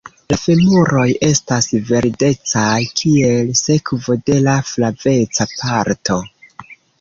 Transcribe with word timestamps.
La 0.31 0.35
femuroj 0.43 1.03
estas 1.27 1.67
verdecaj 1.89 2.71
kiel 3.01 3.51
sekvo 3.61 4.17
de 4.31 4.39
la 4.49 4.57
flaveca 4.71 5.49
parto. 5.55 6.19